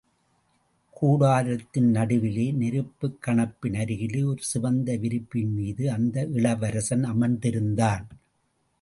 கூடாரத்தின் 1.01 1.89
நடுவிலே 1.91 2.51
நெருப்புக் 2.51 3.19
கணப்பின் 3.27 3.77
அருகிலே 3.79 4.23
ஒரு 4.23 4.41
சிவந்த 4.41 4.97
விரிப்பின் 4.97 5.53
மீது 5.53 5.91
அந்த 5.91 6.27
இளவரசன் 6.33 7.03
அமர்ந்திருந்தான். 7.03 8.05